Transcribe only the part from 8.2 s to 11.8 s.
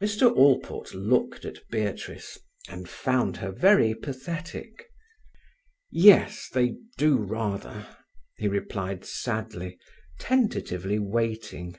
he replied sadly, tentatively waiting.